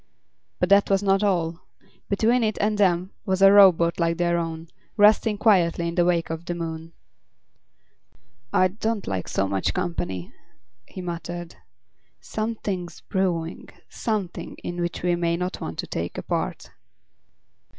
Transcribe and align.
But 0.59 0.69
that 0.69 0.89
was 0.89 1.03
not 1.03 1.21
all. 1.21 1.59
Between 2.09 2.43
it 2.43 2.57
and 2.59 2.75
them 2.79 3.11
was 3.23 3.43
a 3.43 3.51
rowboat 3.51 3.99
like 3.99 4.17
their 4.17 4.35
own, 4.35 4.67
resting 4.97 5.37
quietly 5.37 5.87
in 5.87 5.93
the 5.93 6.03
wake 6.05 6.31
of 6.31 6.43
the 6.45 6.55
moon. 6.55 6.93
"I 8.51 8.69
don't 8.69 9.05
like 9.05 9.27
so 9.27 9.47
much 9.47 9.75
company," 9.75 10.33
he 10.87 11.01
muttered. 11.01 11.53
"Something's 12.19 13.01
brewing; 13.01 13.69
something 13.89 14.55
in 14.63 14.81
which 14.81 15.03
we 15.03 15.15
may 15.15 15.37
not 15.37 15.61
want 15.61 15.77
to 15.77 15.85
take 15.85 16.17
a 16.17 16.23
part." 16.23 16.71